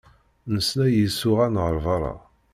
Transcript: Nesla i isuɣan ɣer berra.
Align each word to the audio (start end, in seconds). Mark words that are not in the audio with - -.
Nesla 0.53 0.85
i 0.89 1.01
isuɣan 1.05 1.55
ɣer 1.63 1.75
berra. 1.85 2.15